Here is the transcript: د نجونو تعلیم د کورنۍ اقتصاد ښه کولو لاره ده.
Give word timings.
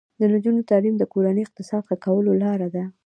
د 0.19 0.21
نجونو 0.33 0.61
تعلیم 0.69 0.95
د 0.99 1.03
کورنۍ 1.13 1.41
اقتصاد 1.45 1.81
ښه 1.87 1.95
کولو 2.05 2.31
لاره 2.43 2.67
ده. 2.75 2.83